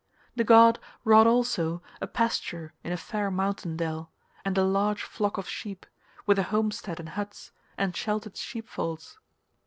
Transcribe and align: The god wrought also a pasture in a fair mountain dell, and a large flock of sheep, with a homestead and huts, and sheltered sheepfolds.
The 0.35 0.43
god 0.43 0.79
wrought 1.03 1.27
also 1.27 1.83
a 2.01 2.07
pasture 2.07 2.73
in 2.83 2.91
a 2.91 2.97
fair 2.97 3.29
mountain 3.29 3.77
dell, 3.77 4.11
and 4.43 4.57
a 4.57 4.63
large 4.63 5.03
flock 5.03 5.37
of 5.37 5.47
sheep, 5.47 5.85
with 6.25 6.39
a 6.39 6.43
homestead 6.49 6.99
and 6.99 7.09
huts, 7.09 7.51
and 7.77 7.95
sheltered 7.95 8.35
sheepfolds. 8.35 9.19